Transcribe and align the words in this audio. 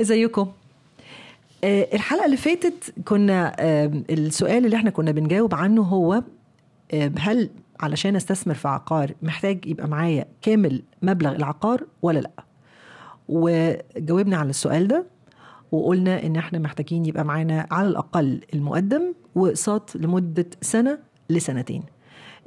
ازيكم؟ 0.00 0.52
آه، 1.64 1.88
الحلقة 1.94 2.24
اللي 2.26 2.36
فاتت 2.36 2.94
كنا 3.04 3.54
السؤال 4.10 4.64
اللي 4.64 4.76
إحنا 4.76 4.90
كنا 4.90 5.10
بنجاوب 5.10 5.54
عنه 5.54 5.82
هو 5.82 6.22
هل 7.18 7.50
علشان 7.80 8.16
استثمر 8.16 8.54
في 8.54 8.68
عقار 8.68 9.14
محتاج 9.22 9.66
يبقى 9.66 9.88
معايا 9.88 10.26
كامل 10.42 10.82
مبلغ 11.02 11.36
العقار 11.36 11.84
ولا 12.02 12.18
لأ؟ 12.18 12.30
وجاوبنا 13.28 14.36
على 14.36 14.50
السؤال 14.50 14.88
ده 14.88 15.04
وقلنا 15.72 16.22
إن 16.26 16.36
إحنا 16.36 16.58
محتاجين 16.58 17.06
يبقى 17.06 17.24
معانا 17.24 17.66
على 17.70 17.88
الأقل 17.88 18.40
المقدم 18.54 19.14
واقساط 19.34 19.96
لمدة 19.96 20.46
سنة 20.60 20.98
لسنتين. 21.30 21.82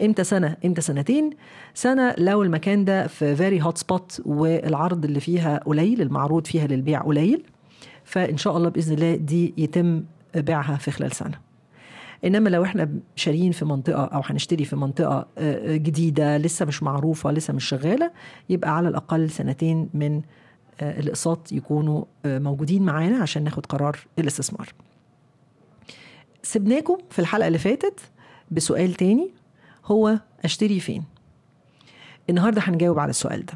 إمتى 0.02 0.24
سنة؟ 0.24 0.58
إمتى 0.66 0.82
سنتين؟ 0.82 1.30
سنة 1.74 2.16
لو 2.18 2.44
المكان 2.44 2.86
ده 2.86 3.08
في 3.08 3.36
very 3.36 3.62
hot 3.62 3.78
spot 3.78 4.22
والعرض 4.26 5.06
اللي 5.06 5.20
فيها 5.20 5.58
قليل 5.66 6.02
المعروض 6.02 6.48
فيها 6.48 6.68
للبيع 6.68 7.02
قليل 7.02 7.44
فإن 8.04 8.38
شاء 8.38 8.58
الله 8.58 8.70
بإذن 8.70 8.94
الله 8.94 9.16
دي 9.16 9.54
يتم 9.58 10.04
بيعها 10.36 10.78
في 10.78 10.92
خلال 10.92 11.12
سنة. 11.12 11.48
إنما 12.26 12.50
لو 12.50 12.64
إحنا 12.64 12.90
شاريين 13.16 13.52
في 13.52 13.66
منطقة 13.66 14.06
أو 14.06 14.22
هنشتري 14.26 14.66
في 14.66 14.76
منطقة 14.76 15.28
آه، 15.38 15.76
جديدة 15.76 16.38
لسه 16.38 16.66
مش 16.66 16.84
معروفة 16.84 17.32
لسه 17.32 17.54
مش 17.54 17.66
شغالة 17.66 18.12
يبقى 18.50 18.78
على 18.78 18.88
الأقل 18.90 19.30
سنتين 19.30 19.90
من 19.94 20.22
آه، 20.82 21.00
الأقساط 21.00 21.52
يكونوا 21.52 22.04
آه، 22.26 22.40
موجودين 22.40 22.84
معانا 22.84 23.18
عشان 23.18 23.44
ناخد 23.44 23.66
قرار 23.66 23.98
الاستثمار. 24.20 24.74
سبناكم 26.44 26.98
في 27.10 27.20
الحلقة 27.20 27.48
اللي 27.48 27.60
فاتت 27.60 28.00
بسؤال 28.52 28.94
تاني. 28.94 29.32
هو 29.88 30.20
أشتري 30.46 30.80
فين. 30.80 31.04
النهارده 32.30 32.62
هنجاوب 32.62 33.00
على 33.00 33.10
السؤال 33.10 33.46
ده. 33.46 33.54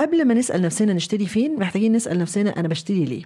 قبل 0.00 0.24
ما 0.24 0.34
نسأل 0.34 0.62
نفسنا 0.62 0.92
نشتري 0.92 1.26
فين 1.26 1.58
محتاجين 1.58 1.92
نسأل 1.92 2.18
نفسنا 2.18 2.60
أنا 2.60 2.68
بشتري 2.68 3.04
ليه. 3.04 3.22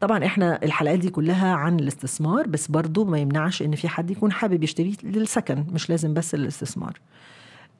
طبعا 0.00 0.24
إحنا 0.24 0.60
الحلقات 0.62 0.98
دي 0.98 1.10
كلها 1.10 1.52
عن 1.54 1.80
الاستثمار 1.80 2.46
بس 2.46 2.68
برضو 2.68 3.04
ما 3.04 3.18
يمنعش 3.18 3.62
إن 3.62 3.74
في 3.76 3.88
حد 3.88 4.10
يكون 4.10 4.32
حابب 4.32 4.62
يشتري 4.64 4.96
للسكن 5.02 5.64
مش 5.72 5.90
لازم 5.90 6.14
بس 6.14 6.34
للاستثمار. 6.34 7.00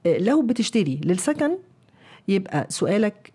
آه، 0.07 0.19
لو 0.19 0.43
بتشتري 0.43 1.01
للسكن 1.05 1.59
يبقى 2.29 2.67
سؤالك 2.69 3.33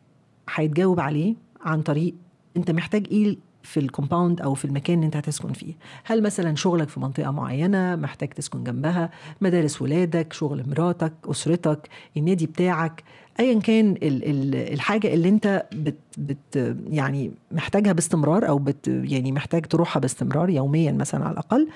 هيتجاوب 0.56 1.00
عليه 1.00 1.36
عن 1.62 1.81
طريق 1.81 2.14
أنت 2.58 2.72
محتاج 2.72 3.08
إيه 3.12 3.38
في 3.66 3.80
الكومباوند 3.80 4.41
أو 4.41 4.53
في 4.53 4.66
المكان 4.66 4.95
اللي 4.95 5.05
أنت 5.05 5.16
هتسكن 5.16 5.53
فيه. 5.53 5.73
هل 6.03 6.23
مثلا 6.23 6.55
شغلك 6.55 6.89
في 6.89 6.99
منطقة 6.99 7.31
معينة 7.31 7.95
محتاج 7.95 8.30
تسكن 8.30 8.63
جنبها؟ 8.63 9.09
مدارس 9.41 9.81
ولادك 9.81 10.33
شغل 10.33 10.63
مراتك 10.69 11.13
أسرتك 11.25 11.89
النادي 12.17 12.45
بتاعك 12.45 13.03
ايا 13.39 13.59
كان 13.59 13.91
ال 13.91 14.23
ال 14.30 14.55
الحاجة 14.73 15.13
اللي 15.13 15.30
أنت 15.30 15.66
بت 15.73 15.95
بت 16.17 16.75
يعني 16.89 17.31
محتاجها 17.52 17.94
باستمرار 17.94 18.47
أو 18.47 18.57
بت 18.57 18.88
يعني 18.88 19.31
محتاج 19.31 19.66
تروحها 19.66 20.00
باستمرار 20.00 20.50
يوميا 20.50 20.91
مثلا 20.91 21.23
على 21.23 21.33
الأقل 21.33 21.67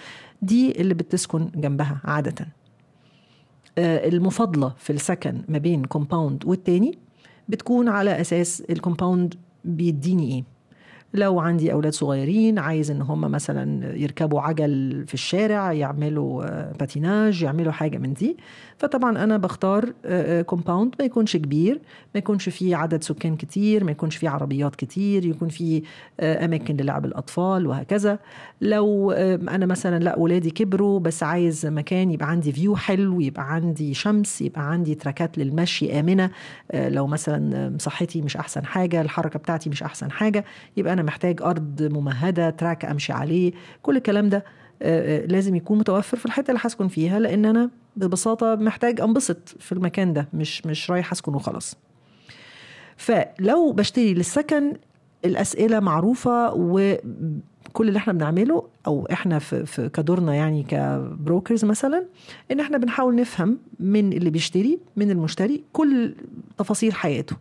دي 0.42 0.82
اللي 0.82 0.94
بتسكن 0.94 1.50
جنبها 1.56 2.02
عادة. 2.04 2.48
آه، 3.78 4.08
المفاضله 4.10 4.74
في 4.78 4.94
السكن 4.94 5.42
ما 5.50 5.58
بين 5.58 5.86
كومباوند 5.86 6.46
والتاني 6.46 6.98
بتكون 7.50 7.90
على 7.90 8.22
أساس 8.22 8.64
الكومباوند 8.70 9.36
بيديني 9.66 10.32
إيه؟ 10.36 10.44
لو 11.14 11.40
عندي 11.40 11.74
أولاد 11.74 11.94
صغيرين 11.94 12.60
عايز 12.60 12.92
إن 12.92 13.02
هم 13.02 13.22
مثلا 13.22 13.96
يركبوا 13.98 14.42
عجل 14.42 15.04
في 15.08 15.14
الشارع 15.14 15.74
يعملوا 15.74 16.44
آه، 16.44 16.72
باتيناج 16.80 17.44
يعملوا 17.44 17.72
حاجة 17.72 17.98
من 17.98 18.14
دي. 18.14 18.38
فطبعا 18.78 19.24
أنا 19.24 19.38
بختار 19.38 19.94
compound 20.42 20.96
ما 21.00 21.06
يكونش 21.06 21.38
كبير 21.38 21.82
ما 22.16 22.20
يكونش 22.20 22.50
فيه 22.50 22.76
عدد 22.76 23.04
سكان 23.04 23.36
كتير 23.36 23.84
ما 23.84 23.92
يكونش 23.92 24.16
فيه 24.18 24.30
عربيات 24.30 24.76
كتير 24.76 25.26
يكون 25.26 25.50
فيه 25.50 25.82
آه، 26.20 26.46
أماكن 26.46 26.78
للعب 26.78 27.06
الأطفال 27.06 27.68
وهكذا. 27.68 28.20
لو 28.62 29.12
آه، 29.12 29.36
أنا 29.36 29.66
مثلا 29.66 30.00
لا 30.00 30.20
ولادي 30.20 30.52
كبروا 30.52 31.00
بس 31.00 31.24
عايز 31.24 31.66
مكان 31.66 32.12
يبقى 32.12 32.30
عندي 32.30 32.52
view 32.52 32.76
حلو 32.76 33.20
يبقى 33.22 33.54
عندي 33.54 33.94
شمس 33.94 34.42
يبقى 34.42 34.72
عندي 34.72 34.96
تراكات 34.96 35.38
للمشي 35.38 36.00
آمنة 36.00 36.32
آه، 36.72 36.90
لو 36.90 37.08
مثلا 37.08 37.56
آه، 37.58 37.78
صحتي 37.78 38.22
مش 38.22 38.38
أحسن 38.38 38.66
حاجة 38.66 39.02
الحركة 39.02 39.40
بتاعتي 39.40 39.70
مش 39.70 39.84
أحسن 39.84 40.12
حاجة 40.12 40.46
يبقى 40.78 40.96
أنا 41.00 41.08
محتاج 41.08 41.42
أرض 41.42 41.84
ممهدة 41.84 42.50
track 42.50 42.86
أمشي 42.86 43.14
عليه. 43.14 43.52
كل 43.82 43.98
الكلام 43.98 44.30
ده 44.30 44.44
آه، 44.82 45.24
آه، 45.24 45.26
لازم 45.26 45.56
يكون 45.56 45.78
متوفر 45.78 46.18
في 46.18 46.26
الحتة 46.26 46.52
اللي 46.52 46.62
هسكن 46.64 46.88
فيها 46.88 47.20
لأن 47.20 47.46
أنا 47.46 47.70
ببساطة 47.96 48.56
محتاج 48.56 49.02
أنبسط 49.02 49.56
في 49.60 49.72
المكان 49.72 50.14
ده 50.14 50.28
مش 50.34 50.66
مش 50.66 50.92
رايح 50.92 51.12
أسكن 51.12 51.36
وخلاص. 51.36 51.76
فلو 52.98 53.72
بشتري 53.72 54.14
للسكن 54.14 54.74
الأسئلة 55.26 55.80
معروفة 55.80 56.54
وكل 56.54 57.88
اللي 57.88 57.98
إحنا 57.98 58.14
بنعمله 58.14 58.68
أو 58.88 59.08
إحنا 59.12 59.40
في, 59.40 59.66
في 59.66 59.90
دورنا 59.90 60.36
يعني 60.36 60.64
ك 60.64 60.77
brokers 60.77 61.66
مثلا 61.66 62.06
إن 62.52 62.60
إحنا 62.60 62.78
بنحاول 62.78 63.16
نفهم 63.16 63.58
من 63.80 64.14
اللي 64.14 64.30
بيشتري 64.30 64.80
من 64.96 65.12
المشتري 65.12 65.64
كل 65.74 66.16
تفاصيل 66.58 66.94
حياته. 66.94 67.36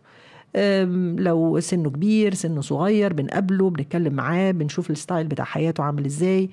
لو 1.17 1.59
سنه 1.59 1.89
كبير 1.89 2.33
سنه 2.33 2.61
صغير 2.61 3.13
بنقابله 3.13 3.69
بنتكلم 3.69 4.13
معاه 4.13 4.51
بنشوف 4.51 4.89
ال 4.89 4.95
style 4.95 5.27
بتاع 5.27 5.45
حياته 5.45 5.83
عامل 5.83 6.05
إزاي 6.05 6.49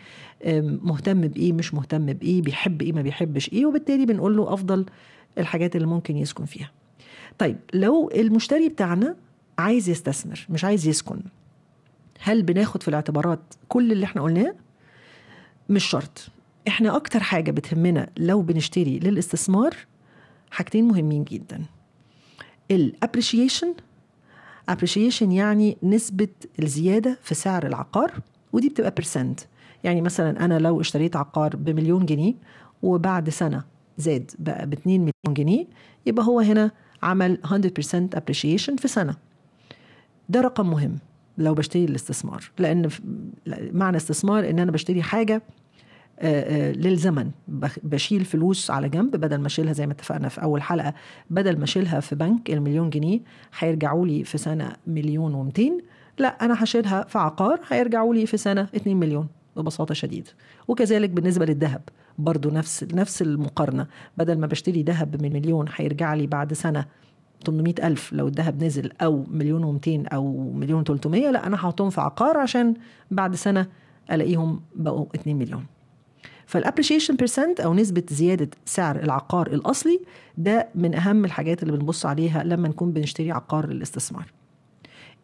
مهتم 0.83 1.21
بإيه 1.21 1.53
مش 1.53 1.75
مهتم 1.75 2.07
بإيه 2.07 2.43
بيحب 2.43 2.83
إيه 2.83 2.93
ما 2.93 3.03
بيحبش 3.03 3.53
إيه 3.53 3.67
وبالتالي 3.67 4.07
بنقول 4.07 4.37
له 4.37 4.55
أفضل 4.55 4.87
الحاجات 5.39 5.77
اللي 5.77 5.87
ممكن 5.87 6.17
يسكن 6.17 6.45
فيها. 6.45 6.71
طيب 7.39 7.57
لو 7.75 8.11
المشتري 8.15 8.69
بتاعنا 8.69 9.17
عايز 9.59 9.89
يستثمر 9.89 10.47
مش 10.51 10.65
عايز 10.65 10.87
يسكن 10.89 11.21
هل 12.21 12.43
بناخد 12.43 12.83
في 12.83 12.89
الاعتبارات 12.89 13.41
كل 13.69 13.93
اللي 13.93 14.05
إحنا 14.05 14.23
قلناه؟ 14.23 14.55
مش 15.69 15.85
شرط. 15.85 16.29
إحنا 16.69 16.97
أكتر 16.97 17.21
حاجة 17.21 17.51
بتهمنا 17.51 18.09
لو 18.17 18.43
بنشتري 18.43 18.99
للاستثمار 18.99 19.75
حاجتين 20.51 20.85
مهمين 20.89 21.25
جدا. 21.25 21.63
الابريشيشن 22.71 23.75
appreciation 24.71 25.23
يعني 25.23 25.77
نسبة 25.83 26.29
الزيادة 26.63 27.19
في 27.23 27.35
سعر 27.35 27.67
العقار 27.67 28.13
ودي 28.53 28.69
بتبقى 28.69 28.91
برسنت 28.91 29.41
يعني 29.85 30.01
مثلا 30.01 30.45
أنا 30.45 30.59
لو 30.59 30.81
اشتريت 30.81 31.17
عقار 31.17 31.57
بمليون 31.57 32.07
جنيه 32.07 32.35
وبعد 32.83 33.31
سنة 33.31 33.65
زاد 33.99 34.31
بقى 34.39 34.67
ب 34.67 34.73
2 34.73 35.01
مليون 35.01 35.35
جنيه 35.35 35.67
يبقى 36.07 36.27
هو 36.27 36.41
هنا 36.41 36.71
عمل 37.03 37.39
100% 37.45 37.49
appreciation 38.19 38.77
في 38.81 38.89
سنة. 38.89 39.17
ده 40.29 40.41
رقم 40.41 40.71
مهم 40.71 40.99
لو 41.39 41.55
بشتري 41.55 41.85
الاستثمار 41.85 42.51
لأن 42.59 42.89
معنى 43.73 43.97
استثمار 43.97 44.51
إن 44.51 44.59
أنا 44.59 44.71
بشتري 44.71 45.03
حاجة 45.03 45.43
للزمن. 46.73 47.31
بخ- 47.49 47.79
بشيل 47.83 48.25
فلوس 48.25 48.71
على 48.71 48.89
جنب 48.89 49.17
بدل 49.17 49.37
ما 49.39 49.47
أشيلها 49.47 49.73
زي 49.73 49.87
ما 49.87 49.93
اتفقنا 49.93 50.29
في 50.29 50.43
أول 50.43 50.63
حلقة. 50.63 50.95
بدل 51.31 51.59
ما 51.59 51.65
أشيلها 51.65 52.01
في 52.01 52.15
بنك 52.15 52.51
المليون 52.51 52.91
جنيه 52.91 53.21
هيرجعوا 53.59 54.07
لي 54.07 54.25
في 54.25 54.39
سنة 54.39 54.73
مليون 54.87 55.51
و200 55.53 55.71
لا 56.19 56.29
أنا 56.45 56.65
هشيلها 56.65 57.03
في 57.09 57.19
عقار 57.19 57.61
هيرجعوا 57.69 58.15
لي 58.15 58.27
في 58.27 58.37
سنة 58.37 58.69
2 58.77 58.97
مليون 58.97 59.29
ببساطة 59.57 59.95
شديده 59.95 60.31
وكذلك 60.69 61.11
بالنسبة 61.11 61.45
للذهب 61.47 61.81
برضو 62.19 62.51
نفس 62.51 62.85
نفس 62.95 63.23
المقارنة. 63.23 63.87
بدل 64.19 64.39
ما 64.39 64.47
بشتري 64.47 64.83
ذهب 64.83 65.23
من 65.23 65.33
مليون 65.33 65.67
هيرجع 65.77 66.15
لي 66.15 66.27
بعد 66.27 66.53
سنة 66.53 66.85
800 67.47 67.75
ألف. 67.83 68.13
لو 68.13 68.27
الذهب 68.29 68.65
نزل 68.65 68.91
أو 69.03 69.25
مليون 69.31 69.79
و200 69.81 70.13
أو 70.15 70.53
مليون 70.53 70.85
300 70.85 71.31
لا 71.31 71.47
أنا 71.47 71.57
هحطهم 71.57 71.91
في 71.91 72.01
عقار 72.01 72.37
عشان 72.39 72.75
بعد 73.11 73.35
سنة 73.35 73.67
ألاقيهم 74.13 74.61
بقوا 74.77 75.07
2 75.15 75.37
مليون. 75.39 75.65
فال 76.47 76.57
appreciation 76.57 77.17
percent 77.17 77.61
أو 77.61 77.75
نسبة 77.75 78.03
زيادة 78.11 78.51
سعر 78.65 78.97
العقار 78.97 79.47
الأصلي 79.47 80.01
ده 80.39 80.69
من 80.75 80.95
أهم 80.95 81.25
الحاجات 81.25 81.63
اللي 81.63 81.77
بنبص 81.77 82.07
عليها 82.07 82.45
لما 82.45 82.69
نكون 82.69 82.93
بنشتري 82.93 83.33
عقار 83.33 83.67
للاستثمار. 83.67 84.33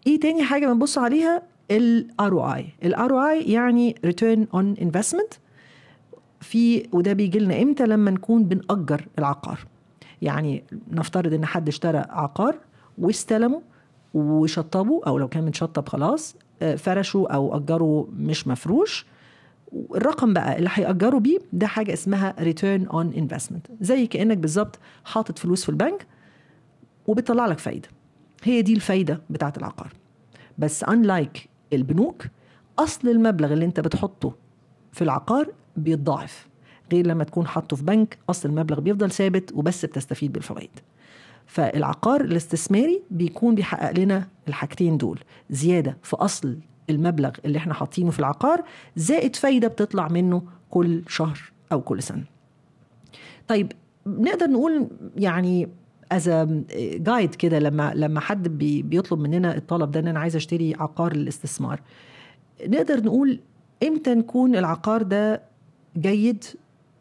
إيه 0.07 0.21
تاني 0.21 0.43
حاجة 0.45 0.67
بنبص 0.67 0.99
عليها؟ 0.99 1.43
ال 1.71 2.09
ROI 2.23 2.85
ال 2.85 2.97
ROI 2.97 3.49
يعني 3.49 3.95
return 4.07 4.57
on 4.57 4.81
investment. 4.85 5.39
في 6.41 6.89
وده 6.93 7.13
بيجي 7.13 7.39
لنا 7.39 7.63
إمتى؟ 7.63 7.87
لما 7.87 8.11
نكون 8.11 8.45
بنأجر 8.45 9.07
العقار. 9.19 9.59
يعني 10.23 10.65
نفترض 10.91 11.35
إن 11.35 11.47
حد 11.47 11.69
اشترى 11.69 11.99
عقار 11.99 12.59
واستلمه 12.99 13.63
وشطبه 14.15 15.01
أو 15.07 15.19
لو 15.19 15.29
كان 15.29 15.45
متشطب 15.45 15.89
خلاص 15.89 16.37
آه، 16.63 16.75
فرشه 16.75 17.27
أو 17.31 17.57
أجره 17.57 18.09
مش 18.17 18.47
مفروش 18.49 19.07
الرقم 19.95 20.33
بقى 20.33 20.59
اللي 20.59 20.71
هيأجروا 20.73 21.21
بيه 21.21 21.39
ده 21.53 21.67
حاجة 21.67 21.93
اسمها 21.93 22.35
return 22.41 22.89
on 22.93 23.17
investment. 23.17 23.73
زي 23.81 24.07
كأنك 24.07 24.37
بالظبط 24.39 24.79
حاطط 25.05 25.39
فلوس 25.39 25.63
في 25.63 25.69
البنك 25.69 26.07
وبتطلع 27.07 27.47
لك 27.47 27.59
فايدة. 27.59 27.89
هي 28.43 28.63
دي 28.63 28.75
الفايدة 28.75 29.21
بتاعت 29.31 29.59
العقار. 29.59 29.93
بس 30.59 30.85
unlike 30.85 31.41
البنوك 31.73 32.25
أصل 32.79 33.09
المبلغ 33.09 33.53
اللي 33.53 33.65
أنت 33.65 33.81
بتحطه 33.81 34.35
في 34.93 35.03
العقار 35.03 35.53
بيتضاعف. 35.77 36.49
غير 36.93 37.07
لما 37.07 37.25
تكون 37.25 37.47
حاطه 37.47 37.77
في 37.77 37.85
بنك 37.85 38.19
أصل 38.31 38.49
المبلغ 38.49 38.81
بيفضل 38.81 39.11
ثابت 39.11 39.53
وبس 39.55 39.85
بتستفيد 39.85 40.33
بالفوائد. 40.33 40.71
فالعقار 41.47 42.21
الاستثماري 42.21 43.03
بيكون 43.11 43.55
بيحقق 43.55 43.99
لنا 43.99 44.29
الحاجتين 44.49 44.97
دول. 44.97 45.21
زيادة 45.51 45.97
في 46.03 46.17
أصل 46.17 46.59
المبلغ 46.91 47.31
اللي 47.45 47.59
إحنا 47.59 47.75
حاطينه 47.75 48.11
في 48.11 48.19
العقار 48.19 48.65
زائد 48.97 49.37
فايدة 49.37 49.69
بتطلع 49.69 50.09
منه 50.09 50.43
كل 50.71 51.03
شهر 51.09 51.41
أو 51.73 51.81
كل 51.81 52.03
سنة. 52.03 52.25
طيب 53.49 53.73
نقدر 54.07 54.47
نقول 54.47 54.89
يعني 55.17 55.69
as 56.13 56.29
guide 56.79 57.35
كده 57.35 57.59
لما 57.59 57.93
لما 57.95 58.21
حد 58.21 58.49
بي 58.49 58.83
بيطلب 58.83 59.19
مننا 59.21 59.57
الطلب 59.57 59.91
ده 59.91 60.01
إن 60.01 60.09
أنا 60.09 60.21
عايز 60.21 60.37
أشتري 60.37 60.75
عقار 60.75 61.17
للاستثمار 61.17 61.81
نقدر 62.67 63.05
نقول 63.05 63.41
إمتى 63.83 64.15
نكون 64.15 64.57
العقار 64.57 65.03
ده 65.03 65.43
جيد 65.99 66.45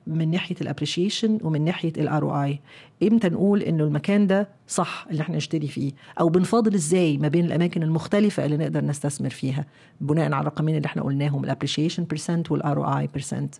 من 0.08 0.32
ناحية 0.32 0.56
ال 0.62 0.67
appreciation 0.67 1.38
ومن 1.42 1.62
ناحية 1.66 1.94
ال 1.98 2.24
ROI 2.24 2.60
إمتى 3.04 3.30
نقول 3.30 3.62
إنه 3.62 3.84
المكان 3.84 4.28
ده 4.28 4.50
صح 4.68 5.08
اللي 5.12 5.22
إحنا 5.22 5.38
نشتري 5.38 5.68
فيه؟ 5.68 5.92
أو 6.20 6.30
بنفاضل 6.30 6.74
إزاي 6.74 7.18
ما 7.18 7.28
بين 7.28 7.46
الأماكن 7.46 7.84
المختلفة 7.84 8.46
اللي 8.46 8.58
نقدر 8.58 8.86
نستثمر 8.86 9.30
فيها؟ 9.30 9.66
بناء 10.02 10.26
على 10.34 10.42
الرقمين 10.42 10.76
اللي 10.78 10.86
إحنا 10.86 11.02
قلناهم 11.02 11.44
ال 11.44 12.04
appreciation 12.04 12.52
percent 12.52 12.78
وال 12.94 12.98
ROI 13.00 13.08
percent 13.08 13.56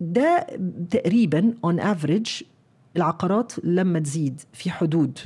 ده 0.00 0.46
تقريبا 0.90 1.54
on 1.64 1.80
average 1.80 2.42
العقارات 2.96 3.52
لما 3.64 3.98
تزيد 3.98 4.40
في 4.52 4.70
حدود 4.70 5.18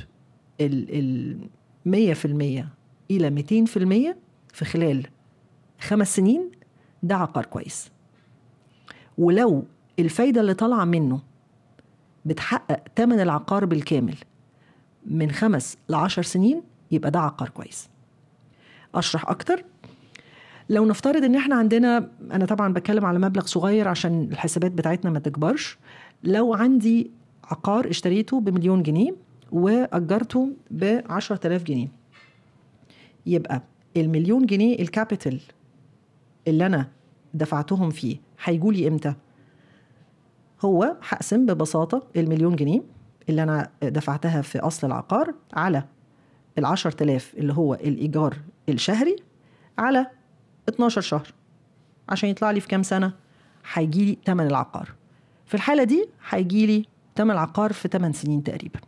ال 0.61 1.37
100% 1.87 2.65
إلى 3.11 3.43
200% 3.65 4.15
في 4.53 4.65
خلال 4.65 5.07
خمس 5.79 6.15
سنين 6.15 6.51
ده 7.03 7.15
عقار 7.15 7.45
كويس. 7.45 7.91
ولو 9.17 9.65
الفايدة 9.99 10.41
اللي 10.41 10.53
طالعة 10.53 10.85
منه 10.85 11.21
بتحقق 12.25 12.79
تمن 12.95 13.19
العقار 13.19 13.65
بالكامل 13.65 14.15
من 15.05 15.31
خمس 15.31 15.77
لعشر 15.89 16.21
سنين 16.21 16.61
يبقى 16.91 17.11
ده 17.11 17.19
عقار 17.19 17.49
كويس. 17.49 17.89
أشرح 18.95 19.29
أكتر. 19.29 19.63
لو 20.69 20.85
نفترض 20.85 21.23
إن 21.23 21.35
إحنا 21.35 21.55
عندنا 21.55 22.09
أنا 22.31 22.45
طبعا 22.45 22.73
بتكلم 22.73 23.05
على 23.05 23.19
مبلغ 23.19 23.45
صغير 23.45 23.87
عشان 23.87 24.27
الحسابات 24.31 24.71
بتاعتنا 24.71 25.11
ما 25.11 25.19
تكبرش. 25.19 25.77
لو 26.23 26.53
عندي 26.53 27.11
عقار 27.43 27.89
اشتريته 27.89 28.39
بمليون 28.39 28.83
جنيه 28.83 29.15
وأجرته 29.51 30.49
ب 30.71 31.01
10000 31.09 31.63
جنيه 31.63 31.87
يبقى 33.25 33.61
المليون 33.97 34.45
جنيه 34.45 34.79
الكابيتال 34.79 35.39
اللي 36.47 36.65
أنا 36.65 36.87
دفعتهم 37.33 37.89
فيه 37.89 38.17
هيجوا 38.43 38.73
لي 38.73 38.87
إمتى؟ 38.87 39.13
هو 40.65 40.95
هقسم 41.09 41.45
ببساطة 41.45 42.03
المليون 42.15 42.55
جنيه 42.55 42.81
اللي 43.29 43.43
أنا 43.43 43.69
دفعتها 43.83 44.41
في 44.41 44.59
أصل 44.59 44.87
العقار 44.87 45.33
على 45.53 45.83
العشر 46.57 46.91
تلاف 46.91 47.33
اللي 47.37 47.53
هو 47.53 47.73
الإيجار 47.73 48.37
الشهري 48.69 49.15
على 49.77 50.07
12 50.69 51.01
شهر. 51.01 51.33
عشان 52.09 52.29
يطلع 52.29 52.51
لي 52.51 52.59
في 52.59 52.67
كام 52.67 52.83
سنة؟ 52.83 53.13
هيجي 53.73 54.05
لي 54.05 54.17
تمن 54.25 54.47
العقار. 54.47 54.89
في 55.45 55.53
الحالة 55.53 55.83
دي 55.83 56.09
هيجي 56.29 56.65
لي 56.65 56.85
تمن 57.15 57.31
العقار 57.31 57.73
في 57.73 57.87
8 57.87 58.13
سنين 58.13 58.43
تقريبا. 58.43 58.79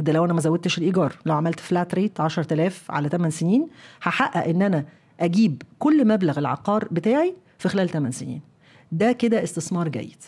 ده 0.00 0.12
لو 0.12 0.24
أنا 0.24 0.32
ما 0.32 0.40
زودتش 0.40 0.78
الإيجار 0.78 1.16
لو 1.26 1.34
عملت 1.34 1.60
فلات 1.60 1.94
ريت 1.94 2.20
10000 2.20 2.90
على 2.90 3.08
8 3.08 3.30
سنين 3.30 3.68
هحقق 4.02 4.44
إن 4.48 4.62
أنا 4.62 4.84
أجيب 5.20 5.62
كل 5.78 6.08
مبلغ 6.08 6.38
العقار 6.38 6.88
بتاعي 6.90 7.34
في 7.58 7.68
خلال 7.68 7.88
8 7.88 8.10
سنين. 8.10 8.40
ده 8.92 9.12
كده 9.12 9.42
استثمار 9.42 9.88
جيد. 9.88 10.22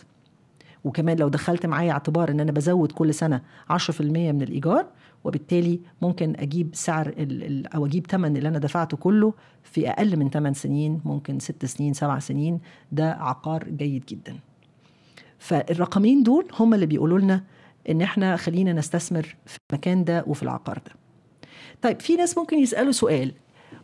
وكمان 0.85 1.17
لو 1.17 1.29
دخلت 1.29 1.67
معايا 1.67 1.93
اعتبار 1.93 2.31
إن 2.31 2.41
أنا 2.41 2.53
بزود 2.53 2.93
كل 2.93 3.15
سنة 3.15 3.43
10% 3.73 4.01
من 4.01 4.43
الإيجار 4.43 4.87
وبالتالي 5.25 5.81
ممكن 6.03 6.35
أجيب 6.39 6.71
سعر 6.73 7.15
أو 7.75 7.87
أجيب 7.87 8.07
ثمن 8.07 8.37
اللي 8.37 8.49
أنا 8.49 8.59
دفعته 8.59 8.97
كله 8.97 9.35
في 9.63 9.91
أقل 9.91 10.17
من 10.17 10.31
8 10.31 10.55
سنين 10.55 11.01
ممكن 11.05 11.39
6 11.39 11.67
سنين 11.69 11.93
7 11.95 12.19
سنين. 12.19 12.61
ده 12.93 13.13
عقار 13.13 13.65
جيد 13.69 14.05
جدا. 14.09 14.37
فالرقمين 15.39 16.23
دول 16.23 16.47
هم 16.61 16.75
اللي 16.75 16.87
بيقولوا 16.87 17.19
لنا 17.19 17.45
إن 17.91 18.03
إحنا 18.03 18.37
خلينا 18.37 18.73
نستثمر 18.73 19.37
في 19.47 19.59
المكان 19.73 20.05
ده 20.05 20.25
وفي 20.27 20.43
العقار 20.43 20.79
ده. 20.87 20.93
طيب 21.83 22.01
في 22.01 22.17
ناس 22.17 22.39
ممكن 22.39 22.59
يسألوا 22.59 22.93
سؤال 22.93 23.33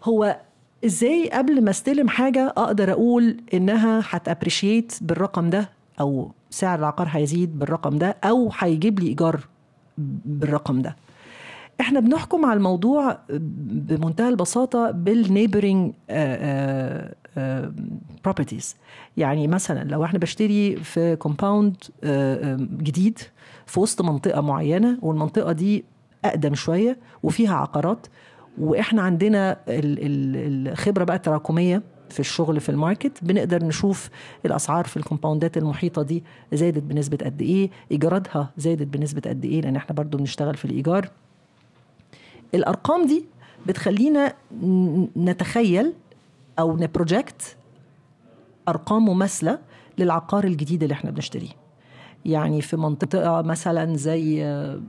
هو 0.05 0.41
إزاي 0.85 1.31
قبل 1.31 1.65
ما 1.65 1.71
أستلم 1.71 2.09
حاجة 2.09 2.47
أقدر 2.57 2.93
أقول 2.93 3.37
إنها 3.55 4.03
هت 4.11 4.25
appreciate 4.25 4.93
بالرقم 5.01 5.51
ده 5.51 5.71
أو 6.01 6.33
سعر 6.51 6.79
العقار 6.79 7.09
هيزيد 7.11 7.59
بالرقم 7.59 7.99
ده 7.99 8.17
أو 8.25 8.51
هيجيب 8.59 9.01
لي 9.01 9.07
إيجار 9.07 9.41
بالرقم 9.99 10.83
ده. 10.83 10.97
إحنا 11.81 12.01
بنحكم 12.01 12.45
على 12.45 12.57
الموضوع 12.57 13.19
بمنتهى 13.31 14.29
البساطة 14.29 14.91
بال 14.91 15.06
neighboring 15.06 15.93
properties 18.25 18.77
يعني 19.17 19.49
مثلا 19.49 19.85
لو 19.85 20.05
إحنا 20.05 20.19
بشتري 20.19 20.77
في 20.77 21.17
compound 21.17 21.77
جديد 22.83 23.19
في 23.67 23.81
وسط 23.81 24.03
منطقة 24.03 24.41
معينة 24.41 24.99
والمنطقة 25.03 25.53
دي 25.53 25.85
أقدم 26.25 26.55
شوية 26.55 26.99
وفيها 27.23 27.55
عقارات 27.55 28.07
وإحنا 28.59 29.03
عندنا 29.03 29.57
الخبرة 29.69 31.05
بقى 31.05 31.17
التراكمية 31.17 31.83
في 32.13 32.21
الشغل 32.21 32.61
في 32.61 32.69
ال 32.69 32.77
market 32.77 33.25
بنقدر 33.25 33.65
نشوف 33.65 34.11
الأسعار 34.47 34.85
في 34.85 34.97
ال 34.97 35.03
compoundات 35.03 35.57
المحيطة 35.57 36.03
دي 36.03 36.25
زادت 36.53 36.83
بنسبة 36.83 37.19
قد 37.25 37.43
إيه 37.43 37.71
إيجاراتها 37.91 38.51
زادت 38.57 38.87
بنسبة 38.87 39.31
قد 39.31 39.45
إيه 39.45 39.61
لأن 39.61 39.77
إحنا 39.77 39.97
برضو 39.97 40.19
بنشتغل 40.19 40.55
في 40.57 40.65
الإيجار. 40.65 41.11
الأرقام 42.55 43.07
دي 43.07 43.25
بتخلينا 43.67 44.35
نتخيل 45.17 45.93
أو 46.59 46.77
ن 46.77 46.87
project 46.87 47.57
أرقام 48.69 49.05
مماثلة 49.05 49.59
للعقار 49.99 50.45
الجديد 50.45 50.83
اللي 50.83 50.93
إحنا 50.93 51.11
بنشتريه. 51.11 51.49
يعني 52.25 52.63
في 52.63 52.77
منطقة 52.77 53.43
مثلا 53.43 53.97
زي 53.97 54.45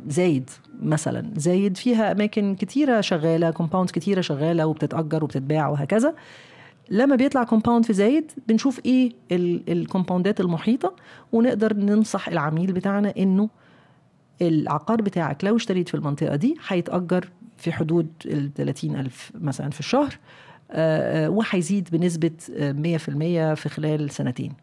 زايد 0.08 0.50
مثلا. 0.82 1.32
زايد 1.36 1.78
فيها 1.78 2.12
أماكن 2.12 2.56
كتيرة 2.56 3.02
شغالة 3.02 3.52
compounds 3.52 3.92
كتيرة 3.92 4.22
شغالة 4.22 4.66
وبتتأجر 4.66 5.24
وبتتباع 5.24 5.68
وهكذا. 5.68 6.14
لما 6.92 7.16
بيطلع 7.16 7.44
compound 7.44 7.86
في 7.86 7.94
زايد 7.94 8.32
بنشوف 8.48 8.82
إيه 8.86 9.12
ال 9.32 9.42
compoundات 9.42 10.40
المحيطة 10.42 10.96
ونقدر 11.32 11.74
ننصح 11.74 12.28
العميل 12.28 12.74
بتاعنا 12.74 13.14
إنه 13.18 13.50
العقار 14.42 15.02
بتاعك 15.02 15.44
لو 15.46 15.56
اشتريت 15.56 15.90
في 15.90 15.96
المنطقة 15.96 16.36
دي 16.36 16.56
هيتأجر 16.68 17.30
في 17.58 17.72
حدود 17.72 18.08
ال 18.26 18.54
30 18.54 18.96
ألف 18.96 19.32
مثلا 19.42 19.70
في 19.70 19.80
الشهر 19.80 20.18
وهيزيد 21.30 21.90
بنسبة 21.92 22.32
100% 22.40 22.50
في 23.56 23.70
خلال 23.70 24.10
سنتين 24.12 24.54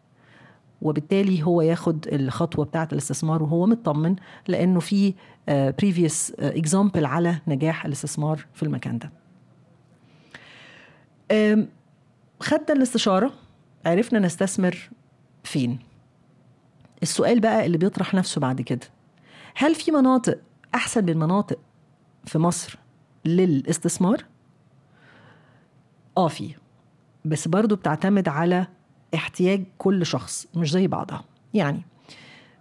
وبالتالي 0.83 1.42
هو 1.42 1.61
ياخد 1.62 2.06
الخطوة 2.12 2.64
بتاعة 2.64 2.88
الاستثمار 2.92 3.42
وهو 3.42 3.66
مطمن 3.66 4.16
لأنه 4.49 4.80
في 4.80 5.14
previous 5.49 6.33
example 6.38 7.05
على 7.04 7.37
نجاح 7.49 7.85
الاستثمار 7.87 8.45
في 8.54 8.62
المكان 8.62 8.99
ده. 8.99 9.11
خدنا 12.40 12.73
الاستشارة 12.73 13.33
عرفنا 13.87 14.19
نستثمر 14.19 14.90
فين. 15.45 15.78
السؤال 17.02 17.40
بقى 17.40 17.66
اللي 17.66 17.78
بيطرح 17.78 18.14
نفسه 18.14 18.40
بعد 18.40 18.61
كده 18.61 18.87
هل 19.55 19.75
في 19.75 19.90
مناطق 19.90 20.38
أحسن 20.75 21.05
من 21.05 21.16
مناطق 21.19 21.59
في 22.25 22.38
مصر 22.38 22.78
للاستثمار؟ 23.25 24.25
آه 26.19 26.28
في 26.28 26.55
بس 27.25 27.49
برضو 27.49 27.76
بتعتمد 27.76 28.28
على 28.28 28.66
احتياج 29.14 29.64
كل 29.78 30.07
شخص 30.07 30.47
مش 30.55 30.71
زي 30.71 30.87
بعضها 30.87 31.25
يعني 31.55 31.83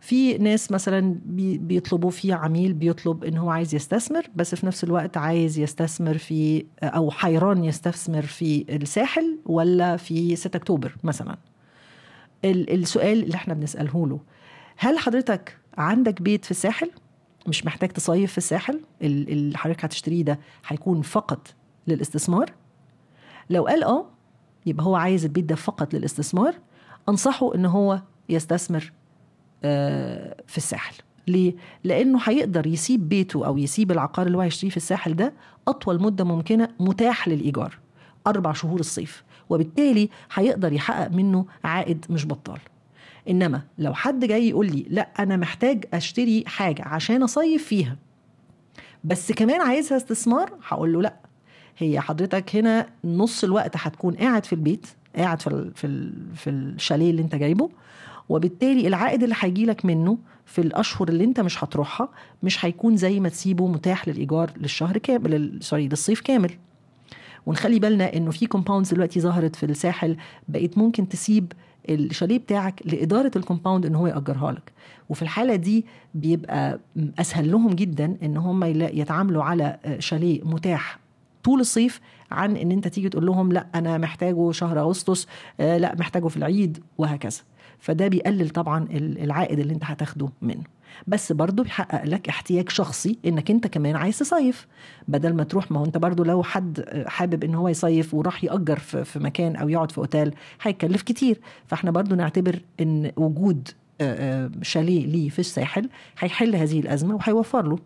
في 0.05 0.37
ناس 0.37 0.71
مثلا 0.71 1.19
بيطلبوا 1.59 2.09
في 2.09 2.33
عميل 2.33 2.73
بيطلب 2.73 3.23
إن 3.23 3.37
هو 3.37 3.49
عايز 3.49 3.75
يستثمر 3.75 4.25
بس 4.35 4.55
في 4.55 4.65
نفس 4.65 4.83
الوقت 4.83 5.17
عايز 5.17 5.59
يستثمر 5.59 6.17
في 6.17 6.65
أو 6.83 7.11
حيران 7.11 7.63
يستثمر 7.63 8.21
في 8.21 8.65
الساحل 8.69 9.39
ولا 9.45 9.97
في 9.97 10.35
6 10.35 10.57
أكتوبر 10.57 10.95
مثلا. 11.03 11.37
السؤال 12.45 13.23
اللي 13.23 13.35
إحنا 13.35 13.53
بنسأله 13.53 14.07
له 14.07 14.19
هل 14.77 14.97
حضرتك 14.99 15.57
عندك 15.77 16.21
بيت 16.21 16.45
في 16.45 16.51
الساحل؟ 16.51 16.91
مش 17.47 17.65
محتاج 17.65 17.89
تصيف 17.89 18.31
في 18.31 18.37
الساحل 18.37 18.81
اللي 19.01 19.57
حضرتك 19.57 19.85
هتشتريه 19.85 20.23
ده 20.23 20.39
هيكون 20.67 21.01
فقط 21.01 21.47
للاستثمار؟ 21.87 22.53
لو 23.49 23.65
قال 23.67 23.83
آه 23.83 24.05
يبقى 24.65 24.85
هو 24.85 24.95
عايز 24.95 25.25
البيت 25.25 25.45
ده 25.45 25.55
فقط 25.55 25.93
للاستثمار 25.93 26.55
أنصحه 27.09 27.55
إن 27.55 27.65
هو 27.65 28.01
يستثمر 28.29 28.91
في 30.47 30.57
الساحل. 30.57 30.95
ليه؟ 31.27 31.53
لأنه 31.83 32.19
هيقدر 32.23 32.67
يسيب 32.67 33.09
بيته 33.09 33.45
أو 33.45 33.57
يسيب 33.57 33.91
العقار 33.91 34.25
اللي 34.27 34.37
هو 34.37 34.41
هيشتريه 34.41 34.69
في 34.71 34.77
الساحل 34.77 35.15
ده 35.15 35.33
أطول 35.67 36.01
مدة 36.01 36.23
ممكنة 36.23 36.69
متاح 36.79 37.27
للإيجار 37.27 37.77
أربع 38.27 38.53
شهور 38.53 38.79
الصيف 38.79 39.23
وبالتالي 39.49 40.09
هيقدر 40.33 40.73
يحقق 40.73 41.11
منه 41.11 41.45
عائد 41.63 42.05
مش 42.09 42.25
بطال. 42.25 42.59
إنما 43.29 43.61
لو 43.77 43.93
حد 43.93 44.25
جاي 44.25 44.49
يقول 44.49 44.65
لي 44.67 44.85
لا 44.89 45.09
أنا 45.19 45.37
محتاج 45.37 45.85
أشتري 45.93 46.43
حاجة 46.47 46.83
عشان 46.87 47.23
أصيف 47.23 47.65
فيها 47.67 47.95
بس 49.03 49.31
كمان 49.31 49.61
عايزها 49.61 49.97
استثمار 49.97 50.51
هقول 50.67 50.93
له 50.93 51.01
لا. 51.01 51.15
هي 51.77 51.99
حضرتك 51.99 52.55
هنا 52.55 52.87
نص 53.05 53.43
الوقت 53.43 53.71
هتكون 53.77 54.13
قاعد 54.15 54.45
في 54.45 54.53
البيت 54.53 54.87
قاعد 55.15 55.41
في 55.41 55.71
في 55.75 56.11
في 56.35 56.49
الشاليه 56.49 57.11
اللي 57.11 57.21
أنت 57.21 57.35
جايبه 57.35 57.69
وبالتالي 58.29 58.87
العائد 58.87 59.23
اللي 59.23 59.35
هيجي 59.39 59.65
لك 59.65 59.85
منه 59.85 60.17
في 60.45 60.61
الأشهر 60.61 61.09
اللي 61.09 61.23
انت 61.23 61.39
مش 61.39 61.63
هتروحها 61.63 62.09
مش 62.43 62.65
هيكون 62.65 62.97
زي 62.97 63.19
ما 63.19 63.29
تسيبه 63.29 63.67
متاح 63.67 64.07
للإيجار 64.07 64.51
للشهر 64.57 64.97
كامل 64.97 65.59
sorry 65.61 65.87
للصيف 65.87 66.21
كامل. 66.21 66.51
ونخلي 67.45 67.79
بالنا 67.79 68.13
إنه 68.15 68.31
في 68.31 68.45
compounds 68.45 68.93
دلوقتي 68.93 69.21
ظهرت 69.21 69.55
في 69.55 69.65
الساحل 69.65 70.17
بقيت 70.47 70.77
ممكن 70.77 71.09
تسيب 71.09 71.51
الشاليه 71.89 72.37
بتاعك 72.39 72.81
لإدارة 72.85 73.31
ال 73.35 73.41
compound 73.41 73.85
إن 73.85 73.95
هو 73.95 74.07
يأجرها 74.07 74.51
لك. 74.51 74.71
وفي 75.09 75.21
الحالة 75.21 75.55
دي 75.55 75.85
بيبقى 76.13 76.79
أسهل 77.19 77.51
لهم 77.51 77.69
جدا 77.73 78.17
إن 78.23 78.37
هم 78.37 78.63
يتعاملوا 78.83 79.43
على 79.43 79.77
شاليه 79.99 80.43
متاح 80.43 80.99
طول 81.43 81.59
الصيف 81.59 82.01
عن 82.31 82.57
إن 82.57 82.71
أنت 82.71 82.87
تيجي 82.87 83.09
تقول 83.09 83.25
لهم 83.25 83.51
لأ 83.51 83.67
أنا 83.75 83.97
محتاجه 83.97 84.51
شهر 84.51 84.79
أغسطس 84.79 85.27
لأ 85.59 85.95
محتاجه 85.99 86.27
في 86.27 86.37
العيد 86.37 86.83
وهكذا. 86.97 87.39
فده 87.79 88.07
بيقلل 88.07 88.49
طبعا 88.49 88.87
العائد 88.91 89.59
اللي 89.59 89.73
انت 89.73 89.83
هتاخده 89.85 90.29
منه. 90.41 90.63
بس 91.07 91.31
برضه 91.31 91.63
بيحقق 91.63 92.05
لك 92.05 92.29
احتياج 92.29 92.69
شخصي 92.69 93.19
انك 93.25 93.51
انت 93.51 93.67
كمان 93.67 93.95
عايز 93.95 94.19
تصيف. 94.19 94.67
بدل 95.07 95.33
ما 95.33 95.43
تروح 95.43 95.71
ما 95.71 95.79
هو 95.79 95.85
انت 95.85 95.97
برضه 95.97 96.25
لو 96.25 96.43
حد 96.43 97.03
حابب 97.07 97.43
ان 97.43 97.55
هو 97.55 97.67
يصيف 97.67 98.13
وراح 98.13 98.43
يأجر 98.43 98.79
في 98.79 99.19
مكان 99.19 99.55
أو 99.55 99.69
يقعد 99.69 99.91
في 99.91 99.97
أوتيل 99.97 100.33
هيكلف 100.61 101.01
كتير. 101.01 101.39
فاحنا 101.67 101.91
برضه 101.91 102.15
نعتبر 102.15 102.59
إن 102.81 103.11
وجود 103.17 103.69
شاليه 104.61 105.05
ليه 105.05 105.29
في 105.29 105.39
الساحل 105.39 105.89
هيحل 106.19 106.55
هذه 106.55 106.79
الأزمة 106.79 107.15
وهيوفر 107.15 107.67
له. 107.67 107.79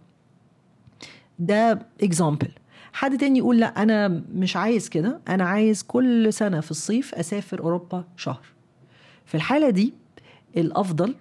ده 1.39 1.79
اكزامبل 2.03 2.47
حد 2.93 3.17
تاني 3.17 3.39
يقول 3.39 3.59
لا 3.59 3.83
أنا 3.83 4.07
مش 4.33 4.55
عايز 4.55 4.89
كده. 4.89 5.19
أنا 5.29 5.43
عايز 5.43 5.83
كل 5.83 6.33
سنة 6.33 6.59
في 6.59 6.71
الصيف 6.71 7.15
أسافر 7.15 7.59
أوروبا 7.59 8.03
شهر. 8.17 8.41
في 9.29 9.35
الحالة 9.35 9.69
دي 9.69 9.93
الأفضل 10.57 11.15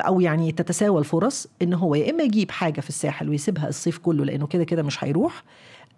أو 0.00 0.20
يعني 0.20 0.52
تتساوى 0.52 0.98
الفرص 1.00 1.46
إن 1.62 1.74
هو 1.74 1.94
يا 1.94 2.10
إما 2.10 2.22
يجيب 2.22 2.50
حاجة 2.50 2.80
في 2.80 2.88
الساحل 2.88 3.28
ويسيبها 3.28 3.68
الصيف 3.68 3.98
كله 3.98 4.24
لأنه 4.24 4.46
كده 4.46 4.64
كده 4.64 4.82
مش 4.82 5.04
هيروح 5.04 5.44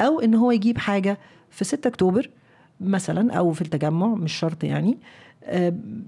أو 0.00 0.20
إن 0.20 0.34
هو 0.34 0.50
يجيب 0.50 0.78
حاجة 0.78 1.18
في 1.50 1.64
6 1.64 1.88
أكتوبر 1.88 2.30
مثلا 2.80 3.32
أو 3.32 3.52
في 3.52 3.62
التجمع 3.62 4.06
مش 4.06 4.32
شرط 4.32 4.64
يعني 4.64 4.98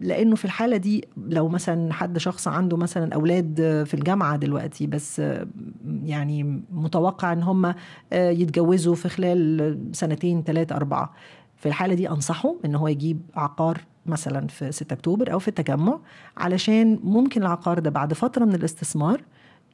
لأنه 0.01 0.37
في 0.37 0.45
الحالة 0.45 0.77
دي 0.77 1.05
لو 1.29 1.49
مثلا 1.49 1.93
حد 1.93 2.19
شخص 2.19 2.49
عنده 2.49 2.77
مثلا 2.77 3.15
أولاد 3.15 3.55
في 3.87 3.95
الجامعة 3.95 4.37
دلوقتي 4.37 4.87
بس 4.87 5.23
يعني 6.05 6.63
متوقع 6.73 7.33
إن 7.33 7.43
هم 7.43 7.75
يتجوزوا 8.13 8.95
في 8.95 9.09
خلال 9.09 9.79
سنتين 9.93 10.43
ثلاثة 10.43 10.77
أربعة 10.77 11.15
في 11.57 11.67
الحالة 11.67 11.95
دي 11.95 12.11
أنصحه 12.11 12.55
إن 12.65 12.75
هو 12.75 12.89
يجيب 12.89 13.21
عقار 13.35 13.81
مثلا 14.07 14.47
في 14.47 14.73
6 14.73 14.95
أكتوبر 14.95 15.33
أو 15.33 15.39
في 15.39 15.49
التجمع 15.49 15.99
علشان 16.37 17.01
ممكن 17.05 17.43
العقار 17.43 17.79
ده 17.79 17.91
بعد 17.91 18.13
فترة 18.15 18.45
من 18.45 18.55
الاستثمار 18.55 19.23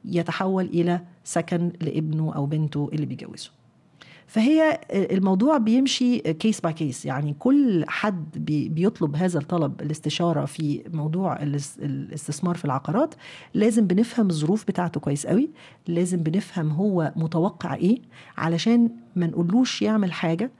يتحول 0.05 0.65
إلى 0.65 1.01
سكن 1.23 1.71
لابنه 1.81 2.33
أو 2.35 2.45
بنته 2.45 2.89
اللي 2.93 3.05
بيجوزه 3.05 3.51
فهي 4.27 4.79
الموضوع 4.91 5.57
بيمشي 5.57 6.19
case 6.19 6.61
by 6.61 6.73
case 6.73 7.05
يعني 7.05 7.35
كل 7.39 7.85
حد 7.87 8.45
بيطلب 8.73 9.15
هذا 9.15 9.39
الطلب 9.39 9.81
الاستشارة 9.81 10.45
في 10.45 10.83
موضوع 10.93 11.41
الاستثمار 11.41 12.55
في 12.55 12.65
العقارات 12.65 13.15
لازم 13.53 13.87
بنفهم 13.87 14.29
الظروف 14.29 14.65
بتاعته 14.67 14.99
كويس 14.99 15.27
قوي 15.27 15.49
لازم 15.87 16.17
بنفهم 16.23 16.69
هو 16.71 17.13
متوقع 17.15 17.73
إيه 17.75 18.01
علشان 18.37 18.89
ما 19.15 19.27
نقولوش 19.27 19.81
يعمل 19.81 20.13
حاجة 20.13 20.51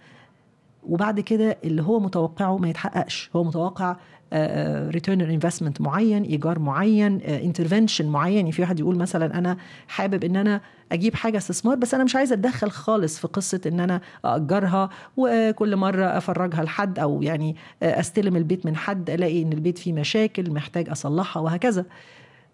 وبعد 0.89 1.19
كده 1.19 1.57
اللي 1.63 1.81
هو 1.83 1.99
متوقعه 1.99 2.57
ما 2.57 2.69
يتحققش. 2.69 3.29
هو 3.35 3.43
متوقع 3.43 3.95
return 4.89 5.19
uh, 5.27 5.29
investment 5.29 5.81
معين 5.81 6.23
إيجار 6.23 6.59
معين 6.59 7.21
intervention 7.21 8.05
uh, 8.05 8.07
معين. 8.07 8.35
يعني 8.35 8.51
في 8.51 8.61
واحد 8.61 8.79
يقول 8.79 8.95
مثلا 8.97 9.37
أنا 9.37 9.57
حابب 9.87 10.23
إن 10.23 10.35
أنا 10.35 10.61
أجيب 10.91 11.15
حاجة 11.15 11.37
استثمار 11.37 11.75
بس 11.75 11.93
أنا 11.93 12.03
مش 12.03 12.15
عايزه 12.15 12.33
أتدخل 12.33 12.71
خالص 12.71 13.19
في 13.19 13.27
قصة 13.27 13.61
إن 13.65 13.79
أنا 13.79 14.01
اجرها 14.25 14.89
وكل 15.17 15.75
مرة 15.75 16.05
أفرجها 16.05 16.63
لحد 16.63 16.99
أو 16.99 17.21
يعني 17.21 17.55
أستلم 17.83 18.35
البيت 18.35 18.65
من 18.65 18.75
حد 18.75 19.09
ألاقي 19.09 19.41
إن 19.41 19.53
البيت 19.53 19.77
فيه 19.77 19.93
مشاكل 19.93 20.51
محتاج 20.51 20.89
أصلحها 20.89 21.41
وهكذا. 21.41 21.85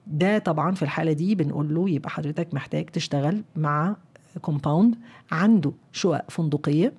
ده 0.07 0.37
طبعا 0.37 0.75
في 0.75 0.81
الحالة 0.83 1.11
دي 1.11 1.35
بنقول 1.35 1.75
له 1.75 1.89
يبقى 1.89 2.09
حضرتك 2.09 2.53
محتاج 2.53 2.85
تشتغل 2.85 3.41
مع 3.55 3.95
compound 4.41 4.95
عنده 5.31 5.71
شقق 5.91 6.31
فندقية. 6.31 6.93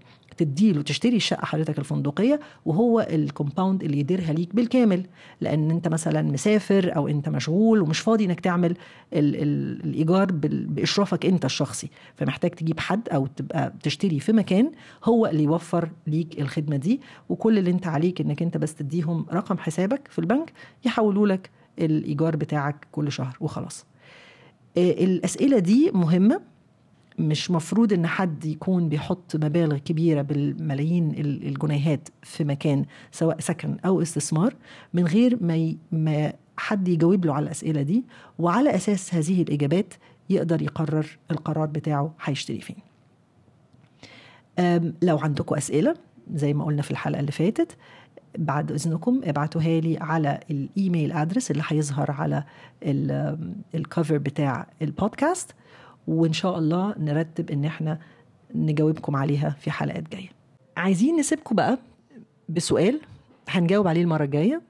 تديله 0.45 0.83
تشتري 0.83 1.17
الشقه 1.17 1.45
حضرتك 1.45 1.79
الفندقية 1.79 2.41
وهو 2.65 3.01
الكومباوند 3.01 3.83
اللي 3.85 3.99
يديرها 3.99 4.33
ليك 4.33 4.55
بالكامل. 4.55 5.07
لأن 5.41 5.71
أنت 5.71 5.89
مثلا 5.89 6.23
مسافر 6.23 6.97
أو 6.97 7.09
أنت 7.09 7.29
مشغول 7.29 7.81
ومش 7.83 8.01
فاضي 8.01 8.25
إنك 8.25 8.41
تعمل 8.41 8.71
ال 8.71 8.77
ال 9.43 9.81
الإيجار 9.85 10.29
بإشرافك 10.33 11.27
أنت 11.27 11.45
الشخصي. 11.45 11.91
فمحتاج 12.17 12.51
تجيب 12.51 12.81
حد 12.81 13.09
أو 13.09 13.27
تبقى 13.27 13.73
تشتري 13.83 14.21
في 14.21 14.33
مكان 14.33 14.71
هو 15.05 15.27
اللي 15.27 15.43
يوفر 15.45 15.91
ليك 16.07 16.41
الخدمة 16.41 16.77
دي. 16.77 17.01
وكل 17.29 17.59
اللي 17.59 17.71
أنت 17.71 17.87
عليك 17.87 18.21
إنك 18.21 18.43
أنت 18.43 18.57
بس 18.57 18.75
تديهم 18.75 19.27
رقم 19.33 19.59
حسابك 19.59 20.09
في 20.11 20.19
البنك 20.19 20.53
يحولوا 20.85 21.27
لك 21.27 21.51
الإيجار 21.79 22.37
بتاعك 22.37 22.87
كل 22.93 23.13
شهر 23.13 23.37
وخلاص. 23.41 23.87
الأسئلة 24.77 25.59
دي 25.59 25.91
مهمة. 25.95 26.41
مش 27.29 27.51
مفروض 27.51 27.93
إن 27.93 28.07
حد 28.07 28.45
يكون 28.45 28.89
بيحط 28.89 29.37
مبالغ 29.37 29.77
كبيرة 29.79 30.23
بالملايين 30.23 31.11
الجنيهات 31.19 32.09
في 32.23 32.45
مكان 32.45 32.85
سواء 33.13 33.41
سكن 33.41 33.77
أو 33.85 34.03
استثمار 34.03 34.55
من 34.95 35.07
غير 35.07 35.39
ما. 35.43 35.75
ما 35.93 36.33
حد 36.57 36.89
يجاوب 36.89 37.25
له 37.25 37.35
على 37.35 37.45
الأسئلة 37.45 37.83
دي 37.83 38.05
وعلى 38.39 38.75
أساس 38.75 39.15
هذه 39.15 39.43
الإجابات 39.43 39.95
يقدر 40.31 40.63
يقرر 40.63 41.07
القرار 41.31 41.67
بتاعه 41.67 42.15
هيشتري 42.25 42.61
فين. 42.61 42.77
لو 45.03 45.19
عندكم 45.19 45.55
أسئلة 45.55 45.95
زي 46.35 46.55
ما 46.55 46.65
قلنا 46.65 46.83
في 46.83 46.91
الحلقة 46.91 47.21
اللي 47.21 47.33
فاتت 47.33 47.77
بعد 48.39 48.73
إذنكم 48.73 49.21
ابعتوها 49.25 49.81
لي 49.81 49.99
على 50.01 50.41
الإيميل 50.51 51.13
أدرس 51.13 51.51
اللي 51.51 51.63
هيظهر 51.67 52.11
على 52.11 52.45
الكفر 53.75 54.19
بتاع 54.19 54.67
البودكاست 54.83 55.51
وإن 56.07 56.33
شاء 56.33 56.59
الله 56.59 56.95
نرتب 56.99 57.51
إن 57.51 57.65
إحنا 57.65 57.99
نجاوبكم 58.55 59.17
عليها 59.17 59.51
في 59.51 59.71
حلقات 59.71 60.09
جاية. 60.13 60.29
عايزين 60.77 61.17
نسيبكم 61.17 61.57
بقى 61.57 61.79
بسؤال 62.49 63.01
هنجاوب 63.49 63.87
عليه 63.87 64.03
المرة 64.03 64.25
الجاية 64.25 64.63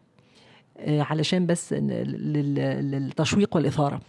علشان 0.86 1.46
بس 1.46 1.72
للتشويق 1.72 3.56
والإثارة. 3.56 4.00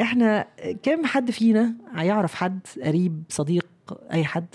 إحنا 0.00 0.46
كم 0.82 1.06
حد 1.06 1.30
فينا 1.30 1.74
هيعرف 1.94 2.34
حد 2.34 2.60
قريب 2.84 3.22
صديق 3.28 3.66
أي 4.12 4.24
حد 4.24 4.46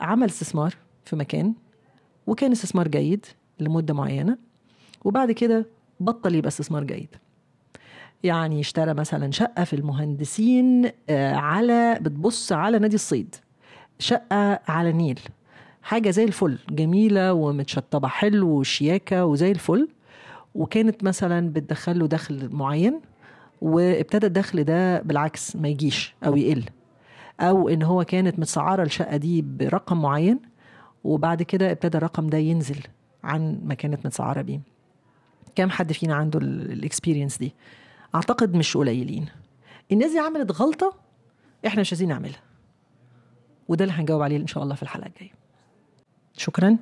عمل 0.00 0.26
استثمار 0.28 0.74
في 1.04 1.16
مكان 1.16 1.54
وكان 2.26 2.52
استثمار 2.52 2.88
جيد 2.88 3.26
لمدة 3.60 3.94
معينة 3.94 4.38
وبعد 5.04 5.32
كده 5.32 5.66
بطل 6.00 6.34
يبقى 6.34 6.48
استثمار 6.48 6.84
جيد؟ 6.84 7.08
يعني 8.24 8.60
اشترى 8.60 8.94
مثلا 8.94 9.30
شقة 9.30 9.64
في 9.64 9.76
المهندسين 9.76 10.90
على 11.10 11.98
بتبص 12.00 12.52
على 12.52 12.78
نادي 12.78 12.94
الصيد. 12.94 13.34
شقة 13.98 14.60
على 14.68 14.90
النيل 14.90 15.20
حاجة 15.82 16.10
زي 16.10 16.24
الفل. 16.24 16.58
جميلة 16.70 17.32
ومتشطبة 17.32 18.08
حلو 18.08 18.48
وشياكة 18.48 19.24
وزي 19.24 19.50
الفل. 19.50 19.88
وكانت 20.54 21.04
مثلا 21.04 21.48
بتدخل 21.52 21.98
له 21.98 22.06
دخل 22.06 22.48
معين 22.52 23.00
وابتدى 23.60 24.26
الدخل 24.26 24.64
ده 24.64 25.02
بالعكس 25.02 25.56
ما 25.56 25.68
يجيش 25.68 26.14
أو 26.26 26.36
يقل. 26.36 26.64
أو 27.40 27.68
إن 27.68 27.82
هو 27.82 28.04
كانت 28.04 28.38
متسعرة 28.38 28.82
الشقة 28.82 29.16
دي 29.16 29.42
برقم 29.42 30.02
معين 30.02 30.40
وبعد 31.04 31.42
كده 31.42 31.70
ابتدى 31.70 31.98
الرقم 31.98 32.26
ده 32.26 32.38
ينزل 32.38 32.78
عن 33.24 33.60
ما 33.64 33.74
كانت 33.74 34.06
متسعرة 34.06 34.42
بيه. 34.42 34.60
كم 35.54 35.70
حد 35.70 35.92
فينا 35.92 36.14
عنده 36.14 36.38
الاكسبيرينس 36.42 37.38
دي؟ 37.38 37.54
أعتقد 38.16 38.54
مش 38.56 38.76
قليلين. 38.76 39.26
الناس 39.92 40.12
دي 40.12 40.18
عملت 40.18 40.52
غلطة 40.52 40.94
إحنا 41.66 41.80
مش 41.80 41.92
عايزين 41.92 42.08
نعملها. 42.08 42.40
وده 43.68 43.84
اللي 43.84 43.96
هنجاوب 43.96 44.22
عليه 44.22 44.36
إن 44.36 44.46
شاء 44.46 44.62
الله 44.62 44.74
في 44.74 44.82
الحلقة 44.82 45.06
الجاية. 45.06 45.32
شكرا. 46.36 46.76